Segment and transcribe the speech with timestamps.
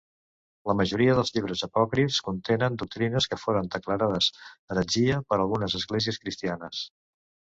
[0.69, 4.31] La majoria dels llibres apòcrifs contenen doctrines que foren declarades
[4.75, 6.83] heretgia per algunes esglésies cristianes.